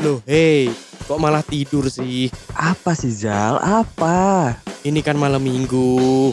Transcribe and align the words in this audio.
Loh, 0.00 0.24
hei, 0.24 0.72
kok 1.04 1.20
malah 1.20 1.44
tidur 1.44 1.92
sih? 1.92 2.32
Apa 2.56 2.96
sih 2.96 3.12
Zal? 3.12 3.60
Apa? 3.60 4.56
Ini 4.80 5.04
kan 5.04 5.12
malam 5.20 5.44
minggu. 5.44 6.32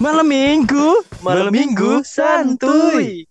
Malam 0.00 0.24
minggu? 0.24 1.04
Malam 1.20 1.52
minggu 1.52 2.00
santuy. 2.08 3.28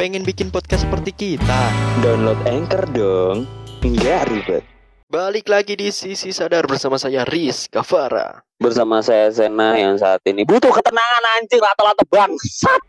Pengen 0.00 0.24
bikin 0.24 0.48
podcast 0.48 0.88
seperti 0.88 1.12
kita? 1.12 1.60
Download 2.00 2.40
Anchor 2.48 2.88
dong. 2.96 3.44
Enggak 3.84 4.24
ribet. 4.32 4.64
Balik 5.12 5.52
lagi 5.52 5.76
di 5.76 5.92
Sisi 5.92 6.32
Sadar 6.32 6.64
bersama 6.64 6.96
saya 6.96 7.28
Riz 7.28 7.68
Kavara. 7.68 8.40
Bersama 8.56 9.04
saya 9.04 9.28
Sena 9.28 9.76
yang 9.76 10.00
saat 10.00 10.24
ini 10.24 10.48
butuh 10.48 10.72
ketenangan 10.72 11.24
anjing 11.36 11.60
lato-lato 11.60 12.08
bangsat. 12.08 12.80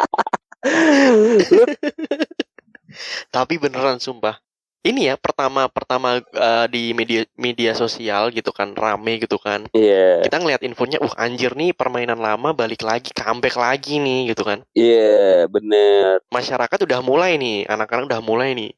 Tapi 3.36 3.54
beneran 3.60 4.00
sumpah. 4.00 4.40
Ini 4.88 5.12
ya 5.12 5.16
pertama 5.20 5.68
pertama 5.68 6.24
eh, 6.24 6.66
di 6.72 6.96
media 6.96 7.28
media 7.36 7.76
sosial 7.76 8.32
gitu 8.32 8.56
kan 8.56 8.72
rame 8.72 9.20
gitu 9.20 9.36
kan. 9.36 9.68
Iya. 9.76 10.24
Kita 10.24 10.40
ngeliat 10.40 10.64
infonya, 10.64 11.04
uh 11.04 11.12
anjir 11.20 11.52
nih 11.60 11.76
permainan 11.76 12.16
lama 12.24 12.56
balik 12.56 12.88
lagi, 12.88 13.12
comeback 13.12 13.60
lagi 13.60 14.00
nih 14.00 14.32
gitu 14.32 14.48
kan. 14.48 14.64
Iya, 14.72 15.52
bener. 15.52 16.24
Masyarakat 16.32 16.80
udah 16.88 17.04
mulai 17.04 17.36
nih, 17.36 17.68
anak-anak 17.68 18.08
udah 18.08 18.22
mulai 18.24 18.56
nih. 18.56 18.72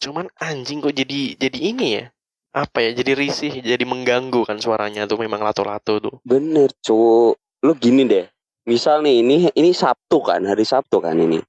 Cuman 0.00 0.32
anjing 0.40 0.80
kok 0.80 0.96
jadi 0.96 1.36
jadi 1.36 1.58
ini 1.60 1.86
ya? 2.00 2.04
Apa 2.56 2.80
ya? 2.88 2.96
Jadi 2.96 3.12
risih, 3.12 3.52
jadi 3.60 3.84
mengganggu 3.84 4.48
kan 4.48 4.56
suaranya 4.56 5.04
tuh 5.04 5.20
memang 5.20 5.44
lato-lato 5.44 6.00
tuh. 6.00 6.16
Bener, 6.24 6.72
cu. 6.80 7.36
Lu 7.36 7.72
gini 7.76 8.08
deh. 8.08 8.24
Misal 8.62 9.02
nih 9.02 9.26
ini 9.26 9.36
ini 9.58 9.70
Sabtu 9.74 10.22
kan, 10.22 10.46
hari 10.46 10.62
Sabtu 10.62 11.02
kan 11.02 11.18
ini. 11.18 11.42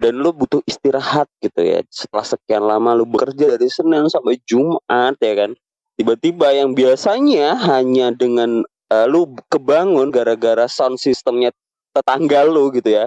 Dan 0.00 0.18
lu 0.18 0.32
butuh 0.32 0.64
istirahat 0.66 1.28
gitu 1.38 1.60
ya. 1.60 1.84
Setelah 1.92 2.26
sekian 2.26 2.64
lama 2.64 2.96
lu 2.96 3.04
bekerja 3.06 3.54
dari 3.54 3.68
Senin 3.70 4.08
sampai 4.10 4.40
Jumat 4.48 5.14
ya 5.20 5.34
kan. 5.46 5.50
Tiba-tiba 5.94 6.56
yang 6.56 6.72
biasanya 6.72 7.54
hanya 7.68 8.10
dengan 8.10 8.64
eh, 8.88 9.06
lu 9.06 9.30
kebangun 9.52 10.08
gara-gara 10.08 10.64
sound 10.66 10.96
systemnya 10.96 11.52
tetangga 11.92 12.48
lu 12.48 12.72
gitu 12.72 12.98
ya. 12.98 13.04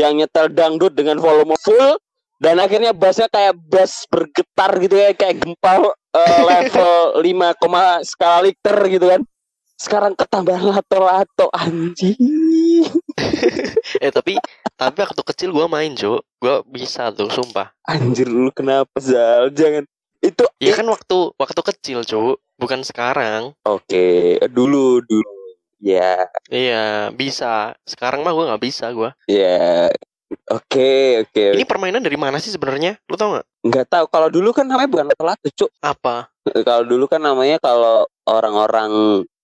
Yang 0.00 0.24
nyetel 0.24 0.46
dangdut 0.50 0.96
dengan 0.96 1.20
volume 1.20 1.54
full 1.60 2.00
dan 2.40 2.56
akhirnya 2.56 2.96
bassnya 2.96 3.28
kayak 3.28 3.54
bass 3.68 4.08
bergetar 4.08 4.72
gitu 4.80 4.96
ya 4.96 5.12
kayak 5.12 5.44
gempa 5.44 5.92
eh, 6.16 6.40
level 6.40 7.20
5, 7.60 8.08
skala 8.08 8.48
liter 8.48 8.76
gitu 8.88 9.06
kan 9.12 9.20
sekarang 9.80 10.12
ketambahan 10.12 10.60
lato-lato 10.66 11.48
anjing 11.50 12.20
Eh 13.96 14.10
tapi 14.10 14.36
tapi 14.74 14.98
waktu 14.98 15.22
kecil 15.26 15.50
gua 15.50 15.66
main, 15.66 15.92
Cuk. 15.92 16.20
Gua 16.36 16.60
bisa 16.62 17.08
tuh, 17.10 17.28
sumpah. 17.28 17.72
anjir 17.84 18.24
lu 18.26 18.48
kenapa 18.50 18.92
Zal 18.96 19.48
jangan 19.50 19.84
itu 20.20 20.44
Ya 20.56 20.72
kan 20.72 20.84
waktu 20.86 21.32
waktu 21.34 21.60
kecil, 21.66 22.00
Cuk. 22.02 22.36
Bukan 22.54 22.80
sekarang. 22.82 23.56
oke 23.62 24.08
dulu 24.48 25.00
dulu 25.00 25.32
ya 25.78 26.28
Iya, 26.46 27.08
bisa. 27.10 27.72
Sekarang 27.82 28.20
mah 28.20 28.30
gua 28.30 28.52
nggak 28.52 28.62
bisa 28.62 28.88
gua. 28.90 29.16
ya 29.26 29.88
oke 30.46 30.90
oke 31.24 31.44
Ini 31.56 31.64
permainan 31.64 32.00
dari 32.00 32.16
mana 32.16 32.36
sih 32.36 32.50
sebenarnya? 32.50 33.00
Lu 33.02 33.16
tau 33.16 33.32
nggak? 33.32 33.46
nggak 33.60 33.86
tahu 33.86 34.04
kalau 34.08 34.28
dulu 34.28 34.52
kan 34.52 34.64
namanya 34.64 34.88
bukan 34.88 35.06
lato-lato 35.06 35.48
cuk 35.50 35.68
Apa? 35.78 36.32
kalau 36.64 36.84
dulu 36.86 37.04
kan 37.04 37.20
namanya 37.20 37.56
kalau 37.56 38.08
orang-orang 38.24 38.88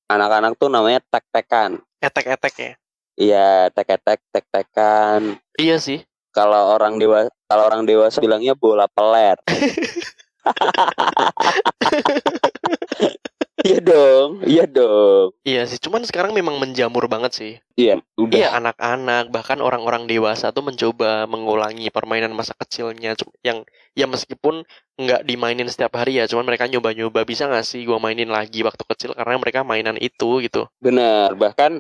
anak-anak 0.07 0.53
tuh 0.57 0.69
namanya 0.69 1.01
tek-tekan 1.07 1.81
Etek-etek 1.99 2.55
ya? 2.57 2.73
iya 3.17 3.51
tek-tek 3.71 4.21
tek-tekan 4.31 5.39
Iya 5.57 5.77
sih. 5.79 6.03
kalau 6.31 6.75
orang 6.75 6.97
dewasa 6.97 7.31
kalau 7.47 7.63
orang 7.65 7.83
dewasa 7.85 8.21
bilangnya 8.21 8.55
bola 8.55 8.87
peler 8.87 9.37
iya 13.65 13.79
dong 13.81 14.45
iya 14.45 14.65
dong 14.69 15.33
Iya 15.47 15.63
sih. 15.71 15.79
Cuman 15.79 16.03
sekarang 16.03 16.35
memang 16.35 16.59
menjamur 16.59 17.07
banget 17.07 17.33
sih. 17.33 17.53
iya 17.79 17.97
udah 18.19 18.35
Iya, 18.35 18.49
anak-anak 18.59 19.31
bahkan 19.31 19.63
orang-orang 19.63 20.11
dewasa 20.11 20.51
tuh 20.51 20.67
mencoba 20.67 21.25
mengulangi 21.31 21.87
permainan 21.95 22.35
masa 22.35 22.53
kecilnya 22.59 23.15
yang 23.47 23.63
ya 23.95 24.05
meskipun 24.11 24.67
nggak 24.99 25.23
dimainin 25.25 25.71
setiap 25.71 25.95
hari 25.97 26.19
ya, 26.19 26.27
cuman 26.27 26.45
mereka 26.51 26.67
nyoba-nyoba 26.67 27.23
bisa 27.25 27.47
nggak 27.47 27.65
sih 27.65 27.87
gua 27.87 28.03
mainin 28.03 28.29
lagi 28.29 28.67
waktu 28.67 28.83
kecil 28.93 29.15
karena 29.15 29.39
mereka 29.39 29.63
mainan 29.63 29.97
itu 30.03 30.43
gitu. 30.43 30.67
benar 30.83 31.33
bahkan 31.39 31.79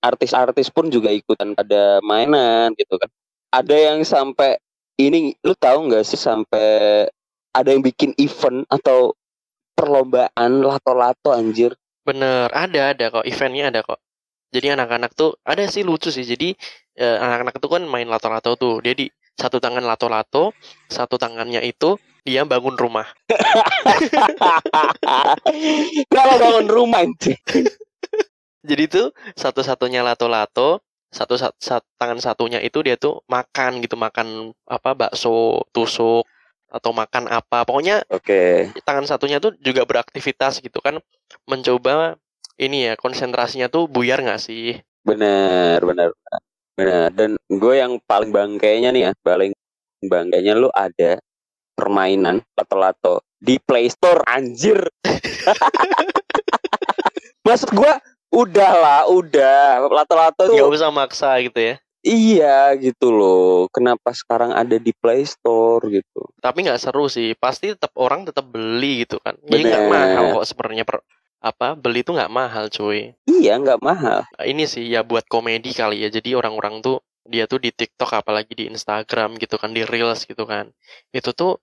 artis-artis 0.00 0.72
pun 0.72 0.88
juga 0.88 1.12
ikutan 1.12 1.52
pada 1.52 2.00
mainan 2.00 2.72
gitu 2.78 2.96
kan 2.96 3.10
ada 3.52 3.76
yang 3.76 4.00
sampai 4.06 4.56
ini 4.96 5.34
lu 5.44 5.52
tahu 5.58 5.90
nggak 5.90 6.04
sih 6.06 6.16
sampai 6.16 7.04
ada 7.50 7.68
yang 7.74 7.82
bikin 7.82 8.14
event 8.16 8.64
atau 8.70 9.12
perlombaan 9.80 10.60
lato-lato 10.60 11.32
anjir 11.32 11.72
Bener, 12.00 12.48
ada 12.50 12.96
ada 12.96 13.04
kok 13.12 13.28
eventnya 13.28 13.68
ada 13.68 13.84
kok. 13.84 14.00
Jadi 14.50 14.74
anak-anak 14.74 15.14
tuh 15.14 15.36
ada 15.46 15.62
sih 15.68 15.84
lucu 15.84 16.08
sih. 16.10 16.24
Jadi 16.24 16.56
eh, 16.96 17.16
anak-anak 17.20 17.60
tuh 17.60 17.70
kan 17.70 17.82
main 17.86 18.08
lato-lato 18.08 18.56
tuh. 18.56 18.80
Dia 18.80 18.96
di 18.96 19.06
satu 19.36 19.60
tangan 19.60 19.84
lato-lato, 19.84 20.56
satu 20.90 21.20
tangannya 21.20 21.60
itu 21.62 22.00
dia 22.24 22.48
bangun 22.48 22.74
rumah. 22.74 23.06
kalau 26.14 26.34
bangun 26.36 26.68
rumah 26.68 27.04
anjir 27.04 27.36
Jadi 28.70 28.84
tuh 28.92 29.08
satu-satunya 29.40 30.04
lato-lato, 30.04 30.84
satu 31.08 31.40
sat, 31.40 31.56
sat- 31.56 31.88
tangan 31.96 32.20
satunya 32.20 32.60
itu 32.60 32.84
dia 32.84 33.00
tuh 33.00 33.24
makan 33.24 33.80
gitu, 33.80 33.96
makan 33.96 34.52
apa 34.68 34.92
bakso, 34.92 35.64
tusuk 35.72 36.28
atau 36.70 36.94
makan 36.94 37.28
apa. 37.28 37.66
Pokoknya 37.66 38.06
oke 38.08 38.72
tangan 38.86 39.04
satunya 39.04 39.42
tuh 39.42 39.52
juga 39.60 39.84
beraktivitas 39.84 40.62
gitu 40.62 40.78
kan, 40.78 41.02
mencoba 41.44 42.16
ini 42.56 42.88
ya 42.88 42.94
konsentrasinya 42.94 43.66
tuh 43.66 43.90
buyar 43.90 44.22
nggak 44.22 44.40
sih? 44.40 44.78
benar 45.00 45.80
benar 45.80 46.08
benar 46.76 47.08
dan 47.12 47.36
gue 47.48 47.74
yang 47.76 47.96
paling 48.04 48.32
bangkainya 48.32 48.92
nih 48.92 49.02
ya 49.08 49.12
paling 49.24 49.52
bangkainya 50.04 50.56
lu 50.56 50.68
ada 50.72 51.20
permainan 51.76 52.44
lato-lato 52.52 53.24
di 53.40 53.56
Play 53.56 53.88
Store 53.88 54.20
anjir 54.28 54.76
maksud 57.48 57.72
gue 57.72 57.92
udah 58.30 58.72
lah 58.76 59.00
udah 59.08 59.88
lato-lato 59.88 60.46
tuh 60.46 60.54
Nggak 60.54 60.70
usah 60.70 60.90
maksa 60.94 61.34
gitu 61.42 61.58
ya. 61.58 61.74
Iya 62.04 62.72
gitu 62.80 63.12
loh 63.12 63.68
kenapa 63.68 64.12
sekarang 64.16 64.56
ada 64.56 64.76
di 64.80 64.92
Play 64.96 65.24
Store 65.28 65.84
gitu 65.88 66.32
Tapi 66.40 66.64
nggak 66.64 66.80
seru 66.80 67.06
sih. 67.06 67.36
Pasti 67.36 67.76
tetap 67.76 67.92
orang 68.00 68.24
tetap 68.24 68.48
beli 68.48 69.04
gitu 69.04 69.20
kan. 69.20 69.36
Jadi 69.44 69.62
nggak 69.68 69.86
mahal 69.92 70.24
kok 70.40 70.46
sebenarnya 70.48 70.84
per 70.88 71.04
apa 71.40 71.72
beli 71.72 72.04
tuh 72.04 72.20
nggak 72.20 72.32
mahal 72.32 72.68
cuy. 72.68 73.16
iya 73.24 73.56
nggak 73.56 73.80
mahal 73.80 74.28
ini 74.44 74.68
sih 74.68 74.84
ya 74.84 75.00
buat 75.04 75.24
komedi 75.28 75.72
kali 75.72 76.04
ya. 76.04 76.08
Jadi 76.12 76.36
orang-orang 76.36 76.84
tuh 76.84 77.00
dia 77.28 77.44
tuh 77.44 77.60
di 77.60 77.72
TikTok 77.72 78.12
apalagi 78.24 78.52
di 78.56 78.64
Instagram 78.68 79.36
gitu 79.40 79.56
kan 79.60 79.72
di 79.72 79.84
Reels 79.84 80.24
gitu 80.24 80.44
kan. 80.48 80.72
Itu 81.12 81.32
tuh 81.36 81.60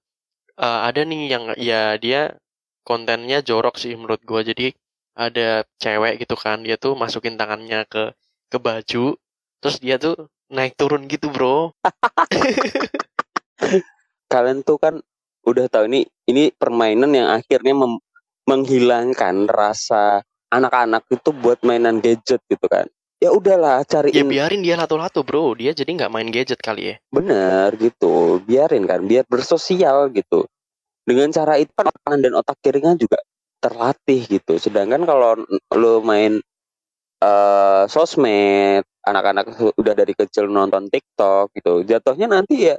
eh, 0.57 0.79
ada 0.89 1.01
nih 1.01 1.21
yang 1.29 1.43
ya 1.57 1.97
dia 1.97 2.37
kontennya 2.85 3.41
jorok 3.45 3.77
sih 3.81 3.93
menurut 3.97 4.21
gua. 4.25 4.41
Jadi 4.45 4.73
ada 5.17 5.65
cewek 5.81 6.21
gitu 6.21 6.37
kan 6.37 6.61
dia 6.61 6.77
tuh 6.77 6.93
masukin 6.93 7.41
tangannya 7.41 7.89
ke 7.89 8.13
ke 8.53 8.57
baju 8.61 9.17
terus 9.61 9.77
dia 9.81 9.97
tuh 9.97 10.29
naik 10.53 10.77
turun 10.77 11.09
gitu 11.09 11.33
bro. 11.33 11.73
kalian 14.31 14.63
tuh 14.63 14.77
kan 14.79 14.95
udah 15.47 15.71
tahu 15.71 15.87
ini 15.87 16.03
ini 16.27 16.51
permainan 16.51 17.11
yang 17.15 17.31
akhirnya 17.31 17.71
mem- 17.71 18.03
menghilangkan 18.47 19.47
rasa 19.47 20.23
anak-anak 20.51 21.07
itu 21.11 21.31
buat 21.35 21.59
mainan 21.63 22.03
gadget 22.03 22.43
gitu 22.51 22.67
kan 22.67 22.87
ya 23.17 23.33
udahlah 23.33 23.81
Ya 23.83 23.99
cariin 23.99 24.29
biarin 24.29 24.61
dia 24.61 24.77
lato-lato 24.77 25.25
bro. 25.25 25.57
Dia 25.57 25.73
jadi 25.73 25.89
nggak 25.89 26.13
main 26.13 26.29
gadget 26.29 26.61
kali 26.61 26.93
ya. 26.93 26.95
bener 27.09 27.73
gitu 27.79 28.39
biarin 28.45 28.85
kan 28.85 29.03
biar 29.03 29.25
bersosial 29.25 30.11
gitu 30.13 30.45
dengan 31.07 31.31
cara 31.31 31.55
itu 31.57 31.71
kan 31.71 31.87
otak 31.87 32.03
kanan 32.03 32.19
dan 32.19 32.33
otak 32.35 32.57
kirinya 32.59 32.93
juga 32.99 33.17
terlatih 33.63 34.21
gitu 34.27 34.59
sedangkan 34.61 35.07
kalau 35.07 35.39
lo 35.73 36.03
main 36.03 36.37
eh 37.17 37.83
sosmed 37.89 38.85
anak-anak 39.07 39.45
udah 39.79 39.93
dari 39.95 40.13
kecil 40.13 40.51
nonton 40.51 40.91
TikTok 40.91 41.55
gitu. 41.55 41.87
Jatuhnya 41.87 42.27
nanti 42.27 42.71
ya 42.71 42.77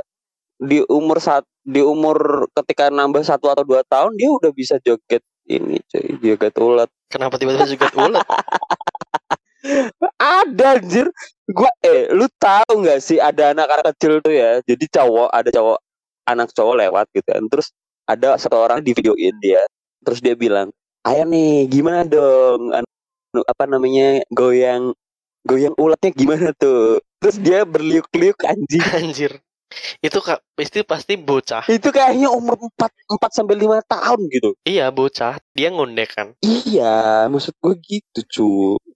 di 0.59 0.83
umur 0.91 1.23
saat 1.23 1.47
di 1.63 1.79
umur 1.79 2.51
ketika 2.51 2.91
nambah 2.91 3.23
satu 3.23 3.47
atau 3.55 3.63
dua 3.63 3.87
tahun 3.87 4.19
dia 4.19 4.29
udah 4.35 4.51
bisa 4.51 4.77
joget 4.83 5.23
ini 5.49 5.79
cuy 5.89 6.19
joget 6.21 6.55
ulet. 6.59 6.91
Kenapa 7.09 7.41
tiba-tiba 7.41 7.67
juga 7.71 7.89
ulet? 7.97 8.27
ada 10.21 10.67
anjir. 10.77 11.07
Gua 11.49 11.71
eh 11.81 12.13
lu 12.13 12.29
tahu 12.37 12.85
nggak 12.85 13.01
sih 13.01 13.17
ada 13.17 13.57
anak-anak 13.57 13.97
kecil 13.97 14.21
tuh 14.21 14.35
ya? 14.35 14.61
Jadi 14.67 14.85
cowok 14.93 15.29
ada 15.33 15.49
cowok 15.49 15.79
anak 16.29 16.49
cowok 16.53 16.75
lewat 16.77 17.07
gitu 17.17 17.29
kan. 17.33 17.45
Terus 17.49 17.69
ada 18.05 18.37
satu 18.37 18.57
orang 18.61 18.85
di 18.85 18.93
videoin 18.93 19.37
dia. 19.41 19.65
Terus 20.05 20.21
dia 20.21 20.35
bilang 20.37 20.69
ayo 21.09 21.25
nih 21.25 21.65
gimana 21.71 22.05
dong? 22.05 22.75
Anu, 22.75 23.41
apa 23.49 23.65
namanya 23.65 24.21
goyang 24.33 24.93
goyang 25.47 25.75
ulatnya 25.79 26.11
gimana 26.11 26.51
tuh 26.55 26.99
terus 27.19 27.37
dia 27.39 27.63
berliuk-liuk 27.67 28.39
anjing 28.47 28.83
Anjir. 28.99 29.33
Itu 30.01 30.25
kak, 30.25 30.41
pasti 30.57 30.81
pasti 30.81 31.13
bocah. 31.21 31.69
itu 31.69 31.93
kayaknya 31.93 32.33
umur 32.33 32.57
4 32.57 32.89
4 33.05 33.31
sampai 33.37 33.53
5 33.53 33.85
tahun 33.85 34.21
gitu 34.33 34.57
Iya 34.65 34.89
bocah. 34.89 35.37
Dia 35.53 35.69
ngondek 35.69 36.09
kan. 36.17 36.29
iya 36.41 37.29
maksud 37.29 37.53
gue 37.61 37.75
gitu 37.85 38.21
cu 38.33 38.49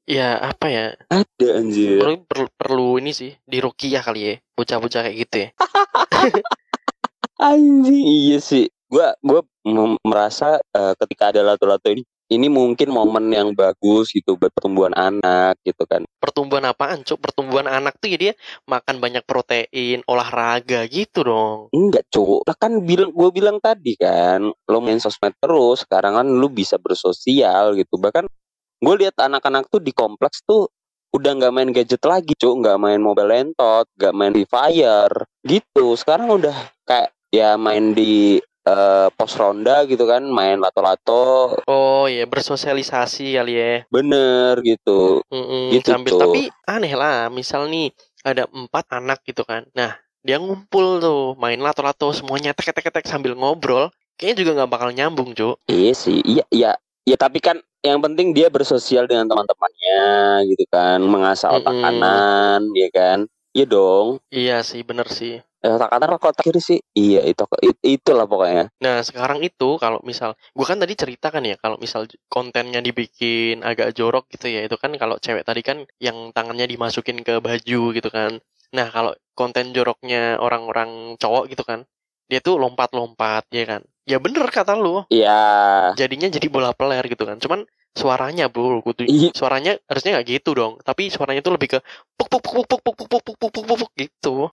Ya 0.08 0.40
apa 0.40 0.72
ya? 0.72 0.86
ada 1.12 1.48
anjir 1.60 2.00
Perlu, 2.00 2.16
perlu, 2.24 2.46
perlu 2.56 2.88
ini 2.98 3.12
sih 3.12 3.36
di 3.44 3.60
rukiah 3.60 4.00
kali 4.00 4.20
ya. 4.24 4.34
Bocah-bocah 4.56 5.00
kayak 5.04 5.16
gitu 5.28 5.36
ya. 5.44 5.48
anjing 7.42 8.02
iya 8.06 8.38
sih 8.40 8.64
gua 8.88 9.12
gua 9.20 9.40
mem- 9.66 10.00
merasa 10.04 10.56
eh, 10.72 10.94
ketika 11.00 11.32
ada 11.34 11.40
lato-lato 11.44 11.88
ini 11.90 12.02
ini 12.32 12.49
mungkin 12.49 12.88
momen 12.88 13.29
yang 13.29 13.52
bagus 13.52 14.11
gitu 14.11 14.40
buat 14.40 14.49
pertumbuhan 14.56 14.96
anak 14.96 15.61
gitu 15.62 15.84
kan. 15.84 16.02
Pertumbuhan 16.17 16.64
apaan, 16.64 17.05
Cuk? 17.05 17.20
Pertumbuhan 17.20 17.69
anak 17.69 18.00
tuh 18.00 18.08
ya 18.08 18.19
dia 18.19 18.32
makan 18.64 18.99
banyak 18.99 19.25
protein, 19.29 20.00
olahraga 20.08 20.88
gitu 20.88 21.23
dong. 21.23 21.58
enggak 21.73 22.08
cowok 22.08 22.49
lah 22.49 22.56
kan 22.56 22.73
bilang 22.82 23.12
gue 23.12 23.29
bilang 23.31 23.58
tadi 23.61 23.94
kan 24.00 24.49
lo 24.49 24.79
main 24.81 24.99
sosmed 24.99 25.37
terus 25.38 25.84
sekarang 25.84 26.17
kan 26.17 26.26
lu 26.26 26.49
bisa 26.49 26.81
bersosial 26.81 27.76
gitu. 27.76 28.00
Bahkan 28.00 28.25
gue 28.82 28.94
lihat 28.99 29.20
anak-anak 29.20 29.69
tuh 29.69 29.85
di 29.85 29.93
kompleks 29.93 30.43
tuh 30.43 30.73
udah 31.12 31.37
nggak 31.37 31.52
main 31.52 31.70
gadget 31.70 32.02
lagi 32.08 32.32
cuk. 32.35 32.64
Nggak 32.64 32.78
main 32.81 33.00
mobile 33.00 33.28
lentot 33.28 33.87
nggak 34.00 34.14
main 34.17 34.32
free 34.32 34.49
fire 34.49 35.14
gitu. 35.44 35.94
Sekarang 35.94 36.32
udah 36.32 36.56
kayak 36.88 37.12
ya 37.32 37.56
main 37.56 37.96
di 37.96 38.40
eh, 38.69 39.09
pos 39.17 39.32
ronda 39.41 39.85
gitu 39.91 40.05
kan 40.06 40.23
main 40.26 40.59
lato-lato 40.62 41.56
Oh 41.67 42.06
ya 42.06 42.25
bersosialisasi 42.26 43.25
kali 43.38 43.53
ya. 43.59 43.73
bener 43.94 44.55
gitu 44.64 45.20
Mm-mm, 45.32 45.73
Gitu, 45.73 45.88
sambil 45.91 46.12
Cuk. 46.12 46.20
tapi 46.23 46.41
aneh 46.69 46.93
lah. 46.93 47.32
Misal 47.32 47.67
nih 47.73 47.91
ada 48.23 48.47
empat 48.50 48.85
anak 48.93 49.19
gitu 49.26 49.43
kan. 49.43 49.67
Nah 49.75 49.97
dia 50.23 50.37
ngumpul 50.38 51.03
tuh 51.03 51.35
main 51.43 51.59
lato-lato 51.59 52.14
semuanya 52.14 52.55
tek 52.55 52.70
tek 52.76 52.88
tek 52.94 53.06
sambil 53.09 53.32
ngobrol. 53.35 53.91
Kayaknya 54.19 54.37
juga 54.38 54.50
nggak 54.62 54.70
bakal 54.70 54.88
nyambung, 54.94 55.29
Cuk. 55.35 55.56
Iya 55.67 55.91
sih, 55.97 56.19
iya, 56.23 56.44
iya, 56.55 56.70
ya 57.09 57.17
tapi 57.19 57.41
kan 57.43 57.59
yang 57.82 57.99
penting 57.99 58.31
dia 58.37 58.47
bersosial 58.47 59.11
dengan 59.11 59.26
teman-temannya 59.26 59.99
gitu 60.55 60.64
kan, 60.70 61.03
mengasah 61.03 61.50
otak 61.59 61.75
Mm-mm. 61.75 61.82
kanan, 61.82 62.61
ya 62.79 62.88
kan, 62.94 63.19
iya 63.56 63.64
dong. 63.67 64.23
Iya 64.31 64.62
sih, 64.62 64.81
bener 64.87 65.09
sih. 65.19 65.32
Eh, 65.62 65.70
otak 65.70 65.91
kanan 65.94 66.11
otak 66.19 66.43
kiri 66.43 66.59
sih? 66.59 66.79
Iya 66.99 67.23
itu, 67.31 67.44
it- 67.62 67.82
itulah 67.87 68.26
pokoknya. 68.26 68.67
Nah, 68.82 68.99
sekarang 69.06 69.38
itu 69.47 69.79
kalau 69.79 70.03
misal 70.03 70.35
gua 70.59 70.67
kan 70.67 70.79
tadi 70.82 70.94
cerita 70.99 71.31
kan 71.31 71.43
ya 71.47 71.55
kalau 71.62 71.79
misal 71.79 72.03
kontennya 72.26 72.82
dibikin 72.82 73.62
agak 73.62 73.94
jorok 73.94 74.26
gitu 74.35 74.50
ya, 74.50 74.67
itu 74.67 74.75
kan 74.75 74.91
kalau 74.99 75.17
cewek 75.23 75.47
tadi 75.47 75.62
kan 75.62 75.87
yang 76.03 76.35
tangannya 76.35 76.67
dimasukin 76.67 77.23
ke 77.23 77.38
baju 77.38 77.81
gitu 77.94 78.09
kan. 78.11 78.43
Nah, 78.75 78.87
kalau 78.91 79.14
konten 79.38 79.70
joroknya 79.70 80.35
orang-orang 80.43 81.14
cowok 81.23 81.44
gitu 81.55 81.62
kan, 81.62 81.87
dia 82.32 82.40
tuh 82.40 82.56
lompat-lompat 82.56 83.44
ya 83.52 83.69
kan. 83.69 83.84
Ya 84.08 84.17
bener 84.17 84.49
kata 84.49 84.73
lu, 84.73 85.05
Iya, 85.12 85.93
jadinya 86.00 86.32
jadi 86.32 86.49
bola 86.49 86.73
peler 86.73 87.05
gitu 87.05 87.29
kan. 87.29 87.37
Cuman 87.37 87.69
suaranya 87.93 88.49
bro, 88.49 88.81
kudu 88.81 89.05
Iya. 89.05 89.37
suaranya 89.37 89.76
harusnya 89.84 90.17
nggak 90.17 90.40
gitu 90.40 90.56
dong. 90.56 90.81
Tapi 90.81 91.12
suaranya 91.12 91.44
tuh 91.44 91.52
lebih 91.61 91.76
ke 91.76 91.79
puk 92.17 92.32
puk 92.32 92.40
puk 92.40 92.64
puk 92.64 92.81
puk 92.81 92.94
puk 92.96 93.08
puk 93.12 93.20
puk 93.20 93.37
puk 93.37 93.50
puk 93.52 93.64
puk, 93.69 93.79
puk 93.84 93.90
gitu. 94.00 94.49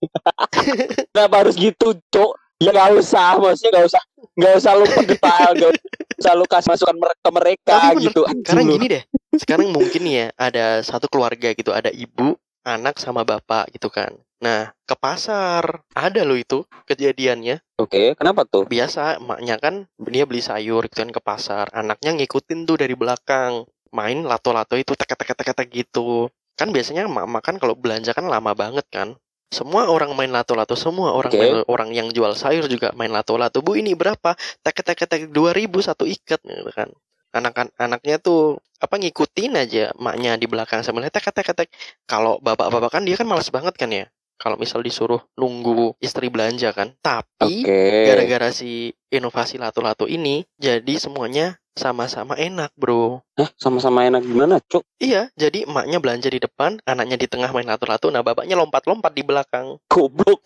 kenapa 1.15 1.47
harus 1.47 1.55
gitu, 1.55 1.95
cok? 2.11 2.35
Ya 2.59 2.75
nggak 2.75 2.99
usah, 2.99 3.39
maksudnya 3.39 3.71
nggak 3.79 3.87
usah, 3.87 4.01
nggak 4.35 4.53
usah 4.59 4.71
lu 4.75 4.85
perdetal, 4.91 5.49
nggak 5.55 5.71
usah 6.19 6.33
lu 6.35 6.43
kasih 6.43 6.69
masukan 6.75 6.95
ke 6.99 7.29
mereka 7.31 7.71
Tapi 7.79 7.95
bener, 7.95 8.03
gitu. 8.11 8.21
Anjing 8.27 8.43
Sekarang 8.43 8.65
gini 8.67 8.85
deh, 8.91 9.03
sekarang 9.39 9.67
mungkin 9.71 10.03
ya 10.03 10.25
ada 10.35 10.83
satu 10.83 11.07
keluarga 11.07 11.55
gitu, 11.55 11.71
ada 11.71 11.87
ibu, 11.87 12.35
anak 12.67 12.99
sama 12.99 13.23
bapak 13.23 13.71
gitu 13.71 13.87
kan. 13.87 14.11
Nah, 14.39 14.71
ke 14.87 14.95
pasar 14.95 15.83
ada 15.91 16.21
loh 16.23 16.39
itu 16.39 16.63
kejadiannya. 16.87 17.59
Oke, 17.75 18.15
kenapa 18.15 18.47
tuh? 18.47 18.63
Biasa 18.63 19.19
emaknya 19.19 19.59
kan 19.59 19.83
dia 19.99 20.23
beli 20.23 20.39
sayur 20.39 20.87
gitu 20.87 21.03
kan 21.03 21.11
ke 21.11 21.19
pasar, 21.19 21.67
anaknya 21.75 22.15
ngikutin 22.15 22.63
tuh 22.63 22.79
dari 22.79 22.95
belakang, 22.95 23.67
main 23.91 24.23
lato-lato 24.23 24.79
itu 24.79 24.95
tek 24.95 25.11
tek 25.11 25.35
tek 25.35 25.51
tek 25.51 25.67
gitu. 25.67 26.31
Kan 26.55 26.71
biasanya 26.71 27.07
emak-emak 27.07 27.43
kan 27.43 27.55
kalau 27.59 27.75
belanja 27.75 28.15
kan 28.15 28.27
lama 28.31 28.55
banget 28.55 28.87
kan. 28.87 29.19
Semua 29.49 29.89
orang 29.89 30.13
main 30.13 30.29
lato-lato, 30.29 30.77
semua 30.77 31.11
orang 31.11 31.33
Oke. 31.33 31.39
main 31.41 31.55
orang 31.67 31.89
yang 31.91 32.07
jual 32.13 32.31
sayur 32.37 32.69
juga 32.71 32.95
main 32.95 33.11
lato-lato. 33.11 33.59
Bu 33.59 33.75
ini 33.75 33.91
berapa? 33.91 34.39
Tek 34.63 34.87
tek 34.87 35.03
tek 35.03 35.21
dua 35.35 35.51
ribu 35.51 35.83
satu 35.83 36.07
ikat 36.07 36.39
gitu 36.47 36.71
kan. 36.71 36.87
Anak 37.35 37.75
anaknya 37.75 38.23
tuh 38.23 38.61
apa 38.79 38.95
ngikutin 38.95 39.51
aja 39.59 39.91
emaknya 39.99 40.39
di 40.39 40.47
belakang 40.47 40.79
sambil 40.85 41.03
tek 41.11 41.27
tek 41.27 41.51
tek. 41.51 41.67
Kalau 42.07 42.39
bapak-bapak 42.39 42.87
kan 42.87 43.03
dia 43.03 43.19
kan 43.19 43.27
malas 43.27 43.51
banget 43.51 43.75
kan 43.75 43.91
ya. 43.91 44.07
Kalau 44.39 44.55
misal 44.55 44.79
disuruh 44.79 45.19
nunggu 45.35 45.99
istri 45.99 46.31
belanja 46.31 46.71
kan. 46.71 46.95
Tapi 47.03 47.67
Oke. 47.67 48.07
gara-gara 48.07 48.55
si 48.55 48.95
inovasi 49.11 49.59
lato-lato 49.59 50.07
ini 50.07 50.47
jadi 50.55 50.95
semuanya 50.95 51.59
sama-sama 51.79 52.35
enak, 52.35 52.75
Bro. 52.75 53.23
Hah, 53.39 53.47
sama-sama 53.55 54.03
enak 54.03 54.27
gimana, 54.27 54.59
cok? 54.59 54.83
Iya, 54.99 55.31
jadi 55.39 55.63
emaknya 55.63 56.03
belanja 56.03 56.27
di 56.27 56.43
depan, 56.43 56.75
anaknya 56.83 57.15
di 57.15 57.27
tengah 57.31 57.55
main 57.55 57.63
lato-lato, 57.63 58.11
nah 58.11 58.19
bapaknya 58.19 58.59
lompat-lompat 58.59 59.15
di 59.15 59.23
belakang. 59.23 59.79
Goblok. 59.87 60.43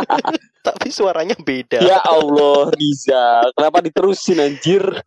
Tapi 0.66 0.88
suaranya 0.90 1.38
beda. 1.38 1.78
Ya 1.78 2.02
Allah, 2.02 2.74
Riza. 2.74 3.54
Kenapa 3.54 3.78
diterusin 3.86 4.42
anjir? 4.42 4.82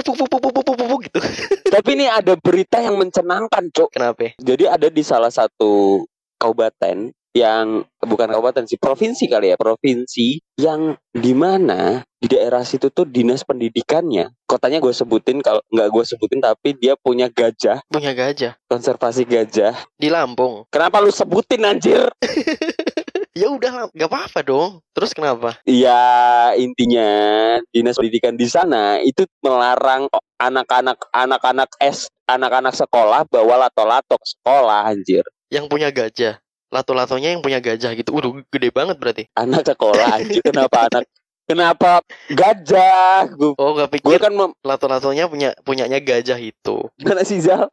Puk 0.00 0.16
puk 0.16 0.28
puk 0.28 0.40
puk 0.40 0.52
puk 0.64 0.76
puk 0.76 0.88
puk 0.88 1.00
gitu. 1.06 1.20
Tapi 1.68 1.88
ini 1.94 2.06
ada 2.08 2.34
berita 2.34 2.80
yang 2.80 2.96
mencenangkan, 2.96 3.68
Cok. 3.70 3.88
Kenapa? 3.94 4.32
Jadi 4.40 4.64
ada 4.66 4.88
di 4.88 5.02
salah 5.04 5.30
satu 5.30 6.02
kabupaten 6.40 7.12
yang 7.30 7.86
bukan 8.02 8.26
kabupaten 8.26 8.66
sih, 8.66 8.74
provinsi 8.74 9.30
kali 9.30 9.54
ya, 9.54 9.56
provinsi 9.60 10.42
yang 10.58 10.98
di 11.14 11.30
mana 11.30 12.02
di 12.18 12.26
daerah 12.26 12.66
situ 12.66 12.90
tuh 12.90 13.06
dinas 13.06 13.46
pendidikannya. 13.46 14.34
Kotanya 14.50 14.82
gue 14.82 14.90
sebutin 14.90 15.38
kalau 15.38 15.62
nggak 15.70 15.88
gue 15.94 16.04
sebutin 16.10 16.42
tapi 16.42 16.74
dia 16.74 16.98
punya 16.98 17.30
gajah, 17.30 17.86
Punya 17.86 18.18
gajah 18.18 18.58
konservasi 18.66 19.22
gajah. 19.30 19.78
di 19.94 20.10
Lampung. 20.10 20.66
Kenapa 20.74 20.98
lu 20.98 21.14
sebutin 21.14 21.62
anjir? 21.62 22.10
Ya 23.30 23.46
udah, 23.46 23.94
nggak 23.94 24.10
apa-apa 24.10 24.42
dong. 24.42 24.82
Terus 24.90 25.14
kenapa? 25.14 25.54
Ya 25.62 26.50
intinya 26.58 27.06
dinas 27.70 27.94
pendidikan 27.94 28.34
di 28.34 28.50
sana 28.50 28.98
itu 28.98 29.22
melarang 29.38 30.10
anak-anak 30.42 30.98
anak-anak 31.14 31.70
S 31.78 32.10
anak-anak 32.26 32.74
sekolah 32.74 33.22
bawa 33.30 33.66
lato-lato 33.66 34.18
ke 34.18 34.26
sekolah 34.34 34.90
anjir. 34.90 35.22
Yang 35.46 35.70
punya 35.70 35.94
gajah. 35.94 36.42
Lato-latonya 36.74 37.30
yang 37.30 37.42
punya 37.42 37.62
gajah 37.62 37.94
gitu. 37.94 38.10
Udah 38.10 38.42
gede 38.50 38.74
banget 38.74 38.98
berarti. 38.98 39.24
Anak 39.38 39.62
sekolah 39.62 40.18
anjir 40.18 40.42
kenapa 40.42 40.90
anak 40.90 41.06
kenapa 41.46 41.90
gajah? 42.34 43.30
Gue 43.30 43.54
Oh, 43.54 43.78
gak 43.78 43.94
gue 43.94 44.02
pikir 44.02 44.18
kan 44.26 44.34
mem- 44.34 44.58
lato-latonya 44.66 45.30
punya 45.30 45.54
punyanya 45.62 46.02
gajah 46.02 46.38
itu. 46.42 46.82
gimana 46.98 47.22
sih 47.22 47.38
Zal? 47.38 47.70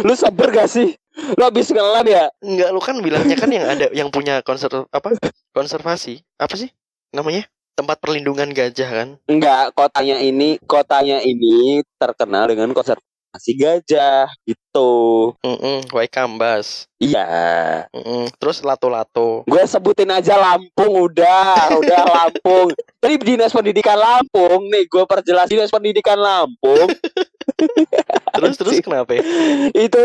Lu 0.00 0.16
sabar 0.16 0.48
gak 0.48 0.68
sih? 0.72 0.96
Lu 1.36 1.42
habis 1.44 1.70
ngelan 1.70 2.06
ya? 2.06 2.24
Enggak, 2.42 2.68
lu 2.72 2.80
kan 2.80 2.96
bilangnya 2.98 3.36
kan 3.36 3.50
yang 3.50 3.66
ada 3.66 3.86
yang 3.92 4.08
punya 4.08 4.40
konser 4.40 4.70
apa? 4.90 5.16
Konservasi. 5.54 6.22
Apa 6.40 6.54
sih 6.56 6.70
namanya? 7.14 7.46
Tempat 7.76 8.02
perlindungan 8.02 8.50
gajah 8.52 8.90
kan? 8.90 9.08
Enggak, 9.30 9.72
kotanya 9.72 10.20
ini 10.20 10.60
kotanya 10.68 11.22
ini 11.24 11.80
terkenal 11.96 12.50
dengan 12.50 12.74
konservasi 12.76 13.52
gajah 13.56 14.28
gitu. 14.44 14.90
Mm 15.40 15.88
Waikambas. 15.94 16.90
Iya. 17.00 17.24
Mm-mm. 17.94 18.28
Terus 18.36 18.60
lato-lato. 18.60 19.46
Gue 19.48 19.64
sebutin 19.64 20.12
aja 20.12 20.36
Lampung 20.36 21.08
udah, 21.08 21.72
udah 21.80 22.02
Lampung. 22.04 22.74
Jadi 23.02 23.14
dinas 23.24 23.54
pendidikan 23.54 23.96
Lampung 23.96 24.68
nih, 24.68 24.84
gue 24.84 25.04
perjelas 25.08 25.48
dinas 25.48 25.72
pendidikan 25.72 26.20
Lampung 26.20 26.90
Terus 28.34 28.54
terus 28.56 28.76
kenapa? 28.80 29.18
ya? 29.18 29.22
itu 29.74 30.04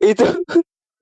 itu 0.00 0.24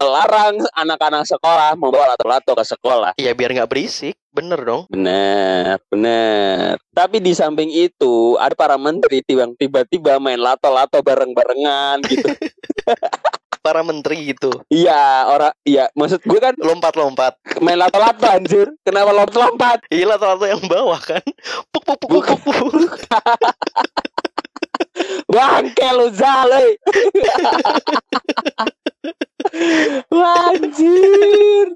larang 0.02 0.58
anak-anak 0.75 1.22
sekolah 1.22 1.78
membawa 1.78 2.18
lato-lato 2.18 2.58
ke 2.58 2.64
sekolah. 2.66 3.14
Iya 3.14 3.38
biar 3.38 3.54
nggak 3.54 3.70
berisik, 3.70 4.18
bener 4.34 4.58
dong. 4.58 4.82
Benar, 4.90 5.78
benar. 5.87 6.75
Tapi 6.90 7.22
di 7.22 7.30
samping 7.30 7.70
itu 7.70 8.34
ada 8.34 8.50
para 8.58 8.75
menteri 8.75 9.22
tiba-tiba 9.22 10.18
main 10.18 10.42
lato-lato 10.42 10.99
bareng-barengan 11.00 12.02
gitu. 12.11 12.28
Para 13.62 13.78
menteri 13.87 14.34
gitu, 14.34 14.50
Iya, 14.66 15.22
orang 15.30 15.54
iya 15.62 15.87
maksud 15.94 16.18
gue 16.26 16.40
kan 16.42 16.50
lompat-lompat. 16.58 17.38
main 17.62 17.78
lato-lato 17.78 18.26
anjir. 18.26 18.66
Kenapa 18.82 19.14
lompat-lompat? 19.14 19.87
Iya 19.87 20.11
lato-lato 20.11 20.50
yang 20.50 20.66
bawah 20.66 20.99
kan? 20.99 21.22
Puk 21.70 21.87
puk 21.87 21.94
puk 22.02 22.26
puk 22.26 22.42
puk. 22.42 22.90
Bangke 25.28 25.88
lu 25.97 26.11
zale. 26.11 26.76
Anjir. 30.42 31.66